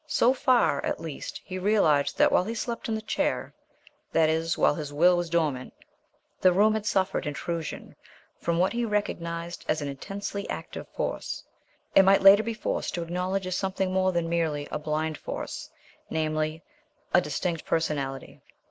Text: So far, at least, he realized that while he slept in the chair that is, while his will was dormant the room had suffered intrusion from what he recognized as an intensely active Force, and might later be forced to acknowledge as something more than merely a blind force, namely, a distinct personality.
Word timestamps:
So 0.07 0.33
far, 0.33 0.83
at 0.83 0.99
least, 0.99 1.41
he 1.45 1.59
realized 1.59 2.17
that 2.17 2.31
while 2.31 2.43
he 2.45 2.55
slept 2.55 2.89
in 2.89 2.95
the 2.95 3.03
chair 3.03 3.53
that 4.11 4.29
is, 4.29 4.57
while 4.57 4.73
his 4.73 4.91
will 4.91 5.15
was 5.15 5.29
dormant 5.29 5.75
the 6.39 6.51
room 6.51 6.73
had 6.73 6.87
suffered 6.87 7.27
intrusion 7.27 7.95
from 8.39 8.57
what 8.57 8.73
he 8.73 8.83
recognized 8.83 9.63
as 9.69 9.79
an 9.79 9.87
intensely 9.87 10.49
active 10.49 10.87
Force, 10.87 11.43
and 11.95 12.07
might 12.07 12.23
later 12.23 12.41
be 12.41 12.55
forced 12.55 12.95
to 12.95 13.03
acknowledge 13.03 13.45
as 13.45 13.55
something 13.55 13.93
more 13.93 14.11
than 14.11 14.27
merely 14.27 14.67
a 14.71 14.79
blind 14.79 15.19
force, 15.19 15.69
namely, 16.09 16.63
a 17.13 17.21
distinct 17.21 17.65
personality. 17.67 18.41